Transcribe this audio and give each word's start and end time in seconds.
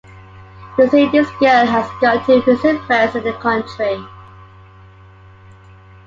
You 0.79 0.89
say 0.89 1.07
this 1.11 1.29
girl 1.39 1.63
has 1.63 1.87
gone 2.01 2.25
to 2.25 2.41
visit 2.41 2.81
friends 2.85 3.15
in 3.15 3.23
the 3.23 3.33
country. 3.33 4.03